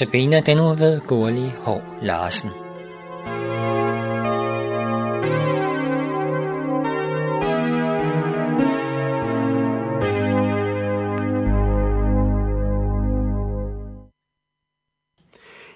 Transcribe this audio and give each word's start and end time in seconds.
Notabene 0.00 0.40
den 0.40 0.56
nu 0.56 0.74
ved 0.74 1.00
Gurli 1.00 1.52
Hov 1.60 1.82
Larsen. 2.02 2.50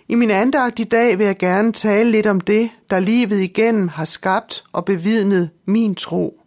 I 0.08 0.14
min 0.14 0.30
andagt 0.30 0.78
i 0.78 0.84
dag 0.84 1.18
vil 1.18 1.26
jeg 1.26 1.38
gerne 1.38 1.72
tale 1.72 2.10
lidt 2.10 2.26
om 2.26 2.40
det, 2.40 2.70
der 2.90 3.00
livet 3.00 3.40
igennem 3.40 3.88
har 3.88 4.04
skabt 4.04 4.64
og 4.72 4.84
bevidnet 4.84 5.50
min 5.66 5.94
tro. 5.94 6.40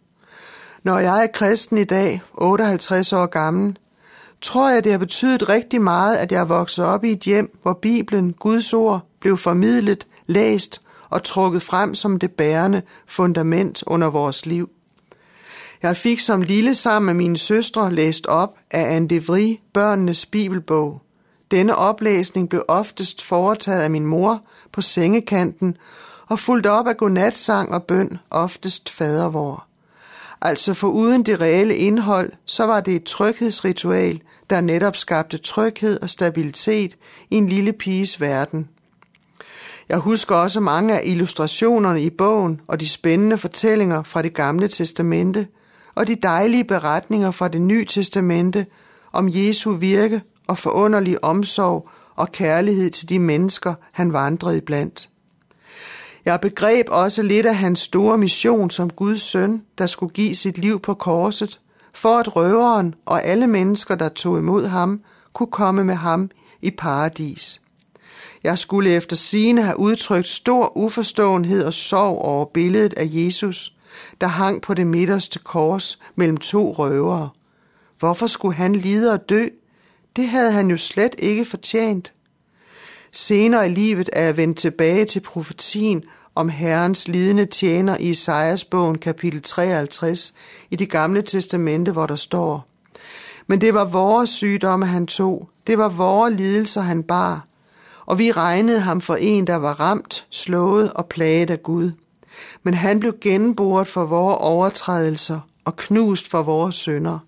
Når 0.82 0.98
jeg 0.98 1.22
er 1.22 1.26
kristen 1.26 1.78
i 1.78 1.84
dag, 1.84 2.20
58 2.34 3.12
år 3.12 3.26
gammel, 3.26 3.78
tror 4.44 4.70
jeg, 4.70 4.84
det 4.84 4.92
har 4.92 4.98
betydet 4.98 5.48
rigtig 5.48 5.82
meget, 5.82 6.16
at 6.16 6.32
jeg 6.32 6.40
er 6.40 6.44
vokset 6.44 6.84
op 6.84 7.04
i 7.04 7.12
et 7.12 7.20
hjem, 7.20 7.58
hvor 7.62 7.72
Bibelen, 7.82 8.32
Guds 8.32 8.72
ord, 8.72 9.06
blev 9.20 9.38
formidlet, 9.38 10.06
læst 10.26 10.80
og 11.10 11.22
trukket 11.22 11.62
frem 11.62 11.94
som 11.94 12.18
det 12.18 12.30
bærende 12.30 12.82
fundament 13.06 13.82
under 13.86 14.10
vores 14.10 14.46
liv. 14.46 14.70
Jeg 15.82 15.96
fik 15.96 16.20
som 16.20 16.42
lille 16.42 16.74
sammen 16.74 17.06
med 17.06 17.14
mine 17.24 17.38
søstre 17.38 17.92
læst 17.92 18.26
op 18.26 18.54
af 18.70 18.96
Anne 18.96 19.26
Vri, 19.26 19.60
børnenes 19.74 20.26
bibelbog. 20.26 21.02
Denne 21.50 21.76
oplæsning 21.76 22.48
blev 22.48 22.62
oftest 22.68 23.22
foretaget 23.22 23.82
af 23.82 23.90
min 23.90 24.06
mor 24.06 24.42
på 24.72 24.82
sengekanten 24.82 25.76
og 26.28 26.38
fulgt 26.38 26.66
op 26.66 26.86
af 26.86 26.96
godnatsang 26.96 27.74
og 27.74 27.82
bøn, 27.82 28.18
oftest 28.30 28.90
fadervor. 28.90 29.66
Altså 30.44 30.74
for 30.74 30.88
uden 30.88 31.22
det 31.22 31.40
reelle 31.40 31.76
indhold, 31.76 32.32
så 32.44 32.66
var 32.66 32.80
det 32.80 32.96
et 32.96 33.04
tryghedsritual, 33.04 34.20
der 34.50 34.60
netop 34.60 34.96
skabte 34.96 35.38
tryghed 35.38 36.02
og 36.02 36.10
stabilitet 36.10 36.96
i 37.30 37.36
en 37.36 37.48
lille 37.48 37.72
piges 37.72 38.20
verden. 38.20 38.68
Jeg 39.88 39.98
husker 39.98 40.34
også 40.34 40.60
mange 40.60 40.98
af 40.98 41.02
illustrationerne 41.04 42.02
i 42.02 42.10
bogen 42.10 42.60
og 42.66 42.80
de 42.80 42.88
spændende 42.88 43.38
fortællinger 43.38 44.02
fra 44.02 44.22
det 44.22 44.34
gamle 44.34 44.68
testamente 44.68 45.46
og 45.94 46.06
de 46.06 46.14
dejlige 46.14 46.64
beretninger 46.64 47.30
fra 47.30 47.48
det 47.48 47.62
nye 47.62 47.84
testamente 47.84 48.66
om 49.12 49.28
Jesu 49.28 49.72
virke 49.72 50.22
og 50.48 50.58
forunderlig 50.58 51.24
omsorg 51.24 51.88
og 52.16 52.32
kærlighed 52.32 52.90
til 52.90 53.08
de 53.08 53.18
mennesker, 53.18 53.74
han 53.92 54.12
vandrede 54.12 54.56
iblandt. 54.56 55.08
Jeg 56.24 56.40
begreb 56.40 56.86
også 56.90 57.22
lidt 57.22 57.46
af 57.46 57.56
hans 57.56 57.78
store 57.78 58.18
mission 58.18 58.70
som 58.70 58.90
Guds 58.90 59.22
søn, 59.22 59.62
der 59.78 59.86
skulle 59.86 60.12
give 60.12 60.34
sit 60.34 60.58
liv 60.58 60.80
på 60.80 60.94
korset, 60.94 61.60
for 61.94 62.18
at 62.18 62.36
røveren 62.36 62.94
og 63.06 63.24
alle 63.24 63.46
mennesker, 63.46 63.94
der 63.94 64.08
tog 64.08 64.38
imod 64.38 64.66
ham, 64.66 65.00
kunne 65.32 65.50
komme 65.50 65.84
med 65.84 65.94
ham 65.94 66.30
i 66.62 66.70
paradis. 66.70 67.60
Jeg 68.44 68.58
skulle 68.58 68.90
efter 68.90 69.16
sine 69.16 69.62
have 69.62 69.78
udtrykt 69.78 70.28
stor 70.28 70.76
uforståenhed 70.76 71.64
og 71.64 71.74
sorg 71.74 72.18
over 72.18 72.44
billedet 72.44 72.94
af 72.94 73.08
Jesus, 73.10 73.72
der 74.20 74.26
hang 74.26 74.62
på 74.62 74.74
det 74.74 74.86
midterste 74.86 75.38
kors 75.38 75.98
mellem 76.16 76.36
to 76.36 76.72
røvere. 76.72 77.28
Hvorfor 77.98 78.26
skulle 78.26 78.54
han 78.54 78.72
lide 78.76 79.12
og 79.12 79.28
dø? 79.28 79.46
Det 80.16 80.28
havde 80.28 80.52
han 80.52 80.70
jo 80.70 80.76
slet 80.76 81.14
ikke 81.18 81.44
fortjent. 81.44 82.12
Senere 83.16 83.66
i 83.66 83.74
livet 83.74 84.10
er 84.12 84.22
jeg 84.22 84.36
vendt 84.36 84.58
tilbage 84.58 85.04
til 85.04 85.20
profetien 85.20 86.02
om 86.34 86.48
Herrens 86.48 87.08
lidende 87.08 87.46
tjener 87.46 87.96
i 87.96 88.10
Isaias 88.10 88.64
bogen 88.64 88.98
kapitel 88.98 89.42
53 89.42 90.34
i 90.70 90.76
det 90.76 90.90
gamle 90.90 91.22
testamente, 91.22 91.92
hvor 91.92 92.06
der 92.06 92.16
står, 92.16 92.68
Men 93.46 93.60
det 93.60 93.74
var 93.74 93.84
vores 93.84 94.30
sygdomme, 94.30 94.86
han 94.86 95.06
tog, 95.06 95.48
det 95.66 95.78
var 95.78 95.88
vores 95.88 96.34
lidelser, 96.34 96.80
han 96.80 97.02
bar, 97.02 97.46
og 98.06 98.18
vi 98.18 98.32
regnede 98.32 98.80
ham 98.80 99.00
for 99.00 99.16
en, 99.16 99.46
der 99.46 99.56
var 99.56 99.80
ramt, 99.80 100.26
slået 100.30 100.92
og 100.92 101.06
plaget 101.06 101.50
af 101.50 101.62
Gud. 101.62 101.90
Men 102.62 102.74
han 102.74 103.00
blev 103.00 103.14
genboret 103.20 103.86
for 103.86 104.04
vores 104.04 104.38
overtrædelser 104.40 105.40
og 105.64 105.76
knust 105.76 106.30
for 106.30 106.42
vores 106.42 106.74
synder. 106.74 107.18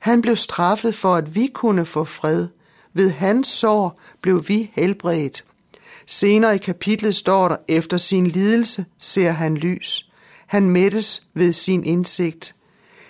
Han 0.00 0.22
blev 0.22 0.36
straffet 0.36 0.94
for, 0.94 1.14
at 1.14 1.34
vi 1.34 1.50
kunne 1.54 1.86
få 1.86 2.04
fred. 2.04 2.48
Ved 2.94 3.10
hans 3.10 3.48
sår 3.48 4.00
blev 4.20 4.44
vi 4.48 4.70
helbredt. 4.74 5.44
Senere 6.06 6.54
i 6.54 6.58
kapitlet 6.58 7.14
står 7.14 7.48
der, 7.48 7.56
efter 7.68 7.98
sin 7.98 8.26
lidelse 8.26 8.84
ser 8.98 9.30
han 9.30 9.54
lys. 9.54 10.10
Han 10.46 10.70
mættes 10.70 11.22
ved 11.34 11.52
sin 11.52 11.84
indsigt. 11.84 12.54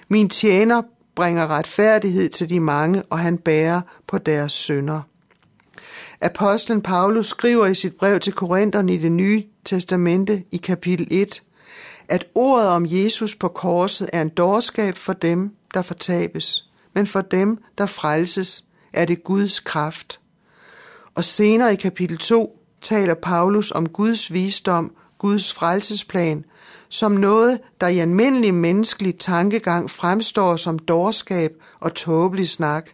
Min 0.09 0.29
tjener 0.29 0.83
bringer 1.15 1.47
retfærdighed 1.47 2.29
til 2.29 2.49
de 2.49 2.61
mange, 2.61 3.03
og 3.03 3.19
han 3.19 3.39
bærer 3.39 3.81
på 4.07 4.19
deres 4.19 4.53
synder. 4.53 5.01
Apostlen 6.21 6.83
Paulus 6.83 7.27
skriver 7.27 7.67
i 7.67 7.75
sit 7.75 7.97
brev 7.97 8.21
til 8.21 8.33
Korintherne 8.33 8.95
i 8.95 8.99
det 8.99 9.13
nye 9.13 9.45
testamente 9.65 10.45
i 10.51 10.57
kapitel 10.57 11.09
1, 11.11 11.43
at 12.09 12.27
ordet 12.35 12.69
om 12.69 12.87
Jesus 12.89 13.37
på 13.37 13.49
korset 13.49 14.11
er 14.13 14.23
en 14.23 14.29
dårskab 14.29 14.97
for 14.97 15.13
dem, 15.13 15.55
der 15.75 15.83
fortabes, 15.83 16.69
men 16.95 17.07
for 17.07 17.21
dem, 17.21 17.59
der 17.79 17.87
frelses, 17.87 18.65
er 18.93 19.05
det 19.05 19.25
Guds 19.25 19.61
kraft. 19.61 20.21
Og 21.15 21.25
senere 21.25 21.73
i 21.73 21.77
kapitel 21.77 22.19
2 22.19 22.59
taler 22.81 23.15
Paulus 23.15 23.71
om 23.71 23.89
Guds 23.89 24.33
visdom, 24.33 24.95
Guds 25.19 25.53
frelsesplan, 25.53 26.45
som 26.89 27.13
noget, 27.13 27.61
der 27.81 27.89
i 27.89 27.99
almindelig 27.99 28.55
menneskelig 28.55 29.19
tankegang 29.19 29.91
fremstår 29.91 30.57
som 30.57 30.79
dårskab 30.79 31.53
og 31.81 31.95
tåbelig 31.95 32.49
snak. 32.49 32.91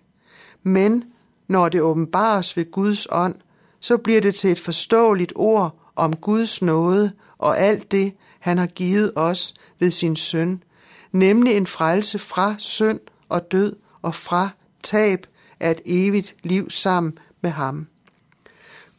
Men 0.62 1.05
når 1.49 1.69
det 1.69 1.81
åbenbares 1.81 2.57
ved 2.57 2.71
Guds 2.71 3.07
ånd, 3.11 3.34
så 3.81 3.97
bliver 3.97 4.21
det 4.21 4.34
til 4.34 4.51
et 4.51 4.61
forståeligt 4.61 5.33
ord 5.37 5.78
om 5.97 6.17
Guds 6.17 6.63
nåde 6.63 7.13
og 7.39 7.59
alt 7.59 7.93
det, 7.93 8.15
han 8.41 8.59
har 8.59 8.67
givet 8.67 9.13
os 9.17 9.55
ved 9.81 9.91
sin 9.91 10.17
søn, 10.17 10.63
nemlig 11.13 11.53
en 11.55 11.67
frelse 11.67 12.19
fra 12.19 12.55
synd 12.59 13.01
og 13.28 13.53
død 13.53 13.77
og 14.03 14.15
fra 14.15 14.49
tab 14.83 15.27
er 15.61 15.71
et 15.71 15.81
evigt 15.84 16.37
liv 16.43 16.71
sammen 16.71 17.19
med 17.41 17.50
ham. 17.50 17.87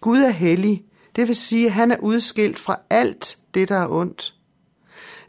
Gud 0.01 0.19
er 0.19 0.29
hellig, 0.29 0.84
det 1.16 1.28
vil 1.28 1.35
sige, 1.35 1.66
at 1.66 1.72
han 1.72 1.91
er 1.91 1.97
udskilt 2.00 2.59
fra 2.59 2.79
alt 2.90 3.38
det, 3.53 3.69
der 3.69 3.75
er 3.78 3.88
ondt. 3.91 4.34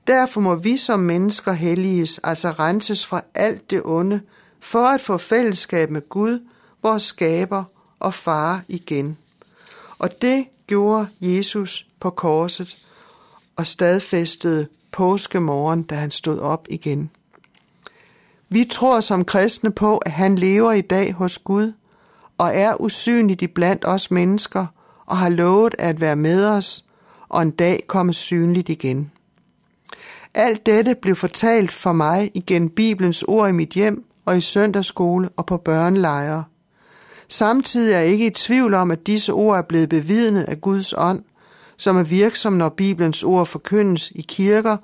Derfor 0.07 0.41
må 0.41 0.55
vi 0.55 0.77
som 0.77 1.01
mennesker 1.01 1.53
helliges, 1.53 2.21
altså 2.25 2.51
renses 2.51 3.07
fra 3.07 3.23
alt 3.35 3.71
det 3.71 3.83
onde, 3.85 4.21
for 4.61 4.87
at 4.87 5.01
få 5.01 5.19
fællesskab 5.19 5.91
med 5.91 6.09
Gud, 6.09 6.41
vores 6.83 7.03
skaber 7.03 7.65
og 8.01 8.15
far 8.15 8.65
igen. 8.69 9.19
Og 9.99 10.23
det 10.23 10.47
gjorde 10.67 11.09
Jesus 11.21 11.87
på 12.01 12.11
korset 12.11 12.79
og 13.57 13.67
stadfæstede 13.67 14.69
påskemorgen, 14.91 15.83
da 15.83 15.95
han 15.95 16.11
stod 16.11 16.39
op 16.39 16.67
igen. 16.71 17.11
Vi 18.49 18.65
tror 18.65 19.01
som 19.01 19.25
kristne 19.25 19.71
på, 19.71 19.99
at 19.99 20.13
han 20.13 20.35
lever 20.35 20.73
i 20.73 20.81
dag 20.81 21.13
hos 21.13 21.39
Gud 21.39 21.73
og 22.39 22.51
er 22.55 22.81
usynligt 22.81 23.55
blandt 23.55 23.85
os 23.87 24.11
mennesker 24.11 24.67
og 25.07 25.17
har 25.17 25.29
lovet 25.29 25.75
at 25.79 26.01
være 26.01 26.17
med 26.17 26.47
os 26.47 26.85
og 27.29 27.43
en 27.43 27.51
dag 27.51 27.85
komme 27.87 28.15
synligt 28.15 28.69
igen. 28.69 29.11
Alt 30.35 30.67
dette 30.67 30.95
blev 30.95 31.17
fortalt 31.17 31.73
for 31.73 31.93
mig 31.93 32.31
igen 32.35 32.71
Bibelens 32.71 33.23
ord 33.23 33.49
i 33.49 33.53
mit 33.53 33.71
hjem 33.71 34.05
og 34.25 34.39
i 34.39 34.41
søndagsskole 34.41 35.29
og 35.37 35.47
på 35.47 35.57
børnelejre. 35.57 36.45
Samtidig 37.29 37.95
er 37.95 37.99
jeg 37.99 38.09
ikke 38.09 38.27
i 38.27 38.31
tvivl 38.31 38.75
om, 38.75 38.91
at 38.91 39.07
disse 39.07 39.33
ord 39.33 39.59
er 39.59 39.63
blevet 39.63 39.89
bevidnet 39.89 40.43
af 40.43 40.61
Guds 40.61 40.95
ånd, 40.97 41.23
som 41.77 41.97
er 41.97 42.03
virksom, 42.03 42.53
når 42.53 42.69
Bibelens 42.69 43.23
ord 43.23 43.47
forkyndes 43.47 44.13
i 44.15 44.25
kirker 44.29 44.77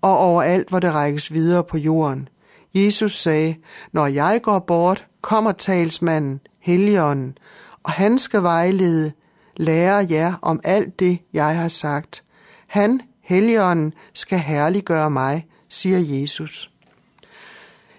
og 0.00 0.18
overalt, 0.18 0.68
hvor 0.68 0.78
det 0.78 0.94
rækkes 0.94 1.32
videre 1.32 1.64
på 1.64 1.78
jorden. 1.78 2.28
Jesus 2.74 3.22
sagde, 3.22 3.54
når 3.92 4.06
jeg 4.06 4.40
går 4.42 4.58
bort, 4.58 5.06
kommer 5.20 5.52
talsmanden, 5.52 6.40
Helligånden, 6.60 7.38
og 7.82 7.90
han 7.90 8.18
skal 8.18 8.42
vejlede, 8.42 9.12
lære 9.56 10.06
jer 10.10 10.34
om 10.42 10.60
alt 10.64 11.00
det, 11.00 11.18
jeg 11.32 11.58
har 11.58 11.68
sagt. 11.68 12.22
Han, 12.66 13.00
Helligånden, 13.22 13.94
skal 14.14 14.38
herliggøre 14.38 15.10
mig, 15.10 15.46
siger 15.68 15.98
Jesus. 15.98 16.70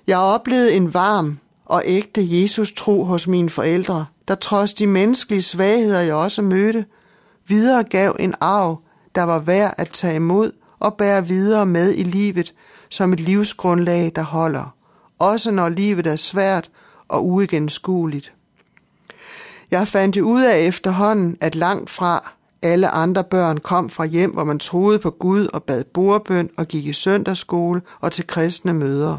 Jeg 0.07 0.17
oplevede 0.17 0.73
en 0.73 0.93
varm 0.93 1.39
og 1.65 1.81
ægte 1.85 2.41
Jesus-tro 2.41 3.03
hos 3.03 3.27
mine 3.27 3.49
forældre, 3.49 4.05
der 4.27 4.35
trods 4.35 4.73
de 4.73 4.87
menneskelige 4.87 5.41
svagheder, 5.41 5.99
jeg 5.99 6.15
også 6.15 6.41
mødte, 6.41 6.85
videregav 7.47 8.15
en 8.19 8.33
arv, 8.39 8.81
der 9.15 9.23
var 9.23 9.39
værd 9.39 9.73
at 9.77 9.89
tage 9.89 10.15
imod 10.15 10.51
og 10.81 10.93
bære 10.97 11.27
videre 11.27 11.65
med 11.65 11.95
i 11.95 12.03
livet 12.03 12.53
som 12.89 13.13
et 13.13 13.19
livsgrundlag, 13.19 14.11
der 14.15 14.21
holder, 14.21 14.75
også 15.19 15.51
når 15.51 15.69
livet 15.69 16.07
er 16.07 16.15
svært 16.15 16.69
og 17.07 17.27
uigennemskueligt. 17.27 18.33
Jeg 19.71 19.87
fandt 19.87 20.15
det 20.15 20.21
ud 20.21 20.41
af 20.41 20.59
efterhånden, 20.59 21.37
at 21.41 21.55
langt 21.55 21.89
fra 21.89 22.31
alle 22.61 22.87
andre 22.89 23.23
børn 23.23 23.57
kom 23.57 23.89
fra 23.89 24.05
hjem, 24.05 24.31
hvor 24.31 24.43
man 24.43 24.59
troede 24.59 24.99
på 24.99 25.09
Gud 25.09 25.47
og 25.53 25.63
bad 25.63 25.83
bordbøn 25.83 26.49
og 26.57 26.67
gik 26.67 26.85
i 26.85 26.93
søndagsskole 26.93 27.81
og 27.99 28.11
til 28.11 28.27
kristne 28.27 28.73
møder. 28.73 29.17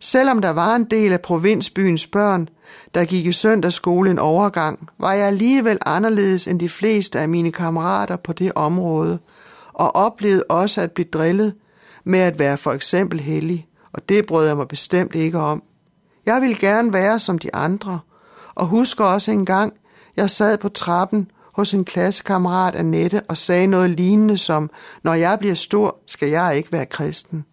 Selvom 0.00 0.40
der 0.40 0.50
var 0.50 0.76
en 0.76 0.84
del 0.84 1.12
af 1.12 1.20
provinsbyens 1.20 2.06
børn, 2.06 2.48
der 2.94 3.04
gik 3.04 3.26
i 3.26 3.32
søndagsskole 3.32 4.10
en 4.10 4.18
overgang, 4.18 4.88
var 4.98 5.12
jeg 5.12 5.26
alligevel 5.26 5.78
anderledes 5.86 6.48
end 6.48 6.60
de 6.60 6.68
fleste 6.68 7.20
af 7.20 7.28
mine 7.28 7.52
kammerater 7.52 8.16
på 8.16 8.32
det 8.32 8.52
område, 8.54 9.18
og 9.74 9.96
oplevede 9.96 10.44
også 10.48 10.80
at 10.80 10.92
blive 10.92 11.08
drillet 11.12 11.54
med 12.04 12.18
at 12.18 12.38
være 12.38 12.56
for 12.56 12.72
eksempel 12.72 13.20
hellig, 13.20 13.66
og 13.92 14.08
det 14.08 14.26
brød 14.26 14.46
jeg 14.46 14.56
mig 14.56 14.68
bestemt 14.68 15.14
ikke 15.14 15.38
om. 15.38 15.62
Jeg 16.26 16.40
ville 16.40 16.56
gerne 16.56 16.92
være 16.92 17.18
som 17.18 17.38
de 17.38 17.54
andre, 17.54 18.00
og 18.54 18.66
husker 18.66 19.04
også 19.04 19.30
en 19.30 19.46
gang, 19.46 19.72
jeg 20.16 20.30
sad 20.30 20.58
på 20.58 20.68
trappen 20.68 21.30
hos 21.52 21.74
en 21.74 21.84
klassekammerat 21.84 22.74
Annette 22.74 23.22
og 23.28 23.36
sagde 23.36 23.66
noget 23.66 23.90
lignende 23.90 24.38
som, 24.38 24.70
når 25.02 25.14
jeg 25.14 25.38
bliver 25.38 25.54
stor, 25.54 25.96
skal 26.06 26.28
jeg 26.28 26.56
ikke 26.56 26.72
være 26.72 26.86
kristen. 26.86 27.44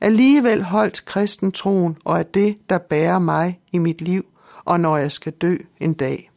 Alligevel 0.00 0.62
holdt 0.62 1.04
kristen 1.04 1.52
troen 1.52 1.96
og 2.04 2.18
er 2.18 2.22
det, 2.22 2.58
der 2.70 2.78
bærer 2.78 3.18
mig 3.18 3.60
i 3.72 3.78
mit 3.78 4.00
liv, 4.00 4.24
og 4.64 4.80
når 4.80 4.96
jeg 4.96 5.12
skal 5.12 5.32
dø 5.32 5.56
en 5.80 5.94
dag. 5.94 6.30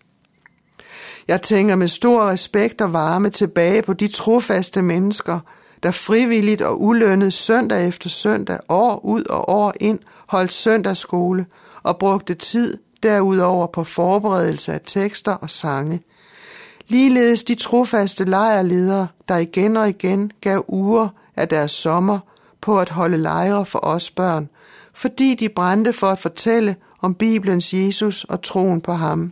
Jeg 1.29 1.41
tænker 1.41 1.75
med 1.75 1.87
stor 1.87 2.29
respekt 2.29 2.81
og 2.81 2.93
varme 2.93 3.29
tilbage 3.29 3.81
på 3.81 3.93
de 3.93 4.07
trofaste 4.07 4.81
mennesker, 4.81 5.39
der 5.83 5.91
frivilligt 5.91 6.61
og 6.61 6.81
ulønnet 6.81 7.33
søndag 7.33 7.87
efter 7.87 8.09
søndag, 8.09 8.59
år 8.69 9.05
ud 9.05 9.23
og 9.23 9.49
år 9.49 9.73
ind, 9.79 9.99
holdt 10.27 10.53
søndagsskole 10.53 11.45
og 11.83 11.97
brugte 11.97 12.33
tid 12.33 12.77
derudover 13.03 13.67
på 13.67 13.83
forberedelse 13.83 14.73
af 14.73 14.81
tekster 14.85 15.31
og 15.31 15.49
sange. 15.49 16.01
Ligeledes 16.87 17.43
de 17.43 17.55
trofaste 17.55 18.25
lejrledere, 18.25 19.07
der 19.27 19.37
igen 19.37 19.77
og 19.77 19.89
igen 19.89 20.31
gav 20.41 20.65
uger 20.67 21.07
af 21.35 21.47
deres 21.47 21.71
sommer 21.71 22.19
på 22.61 22.79
at 22.79 22.89
holde 22.89 23.17
lejre 23.17 23.65
for 23.65 23.79
os 23.85 24.11
børn, 24.11 24.49
fordi 24.93 25.35
de 25.35 25.49
brændte 25.49 25.93
for 25.93 26.07
at 26.07 26.19
fortælle 26.19 26.75
om 27.01 27.13
Bibelens 27.13 27.73
Jesus 27.73 28.23
og 28.23 28.41
troen 28.41 28.81
på 28.81 28.91
ham. 28.91 29.31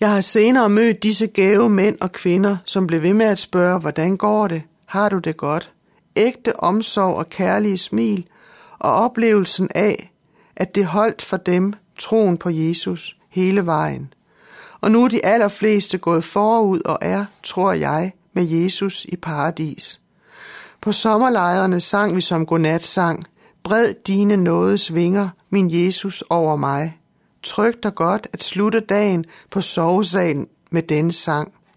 Jeg 0.00 0.10
har 0.10 0.20
senere 0.20 0.68
mødt 0.70 1.02
disse 1.02 1.26
gave 1.26 1.70
mænd 1.70 1.96
og 2.00 2.12
kvinder, 2.12 2.56
som 2.64 2.86
blev 2.86 3.02
ved 3.02 3.14
med 3.14 3.26
at 3.26 3.38
spørge, 3.38 3.80
hvordan 3.80 4.16
går 4.16 4.48
det? 4.48 4.62
Har 4.86 5.08
du 5.08 5.18
det 5.18 5.36
godt? 5.36 5.72
Ægte 6.16 6.60
omsorg 6.60 7.14
og 7.14 7.28
kærlige 7.28 7.78
smil, 7.78 8.26
og 8.78 8.92
oplevelsen 8.92 9.68
af, 9.74 10.12
at 10.56 10.74
det 10.74 10.86
holdt 10.86 11.22
for 11.22 11.36
dem 11.36 11.72
troen 11.98 12.36
på 12.38 12.50
Jesus 12.50 13.16
hele 13.28 13.66
vejen. 13.66 14.12
Og 14.80 14.90
nu 14.90 15.04
er 15.04 15.08
de 15.08 15.24
allerfleste 15.24 15.98
gået 15.98 16.24
forud 16.24 16.80
og 16.84 16.98
er, 17.00 17.24
tror 17.42 17.72
jeg, 17.72 18.12
med 18.32 18.44
Jesus 18.44 19.04
i 19.04 19.16
paradis. 19.16 20.00
På 20.80 20.92
sommerlejrene 20.92 21.80
sang 21.80 22.16
vi 22.16 22.20
som 22.20 22.46
godnatsang, 22.46 23.22
Bred 23.62 23.94
dine 24.06 24.36
nådes 24.36 24.94
vinger, 24.94 25.28
min 25.50 25.84
Jesus 25.84 26.24
over 26.30 26.56
mig. 26.56 26.99
Trygt 27.42 27.84
og 27.84 27.94
godt 27.94 28.28
at 28.32 28.42
slutte 28.42 28.80
dagen 28.80 29.24
på 29.50 29.60
sovesalen 29.60 30.46
med 30.70 30.82
denne 30.82 31.12
sang. 31.12 31.52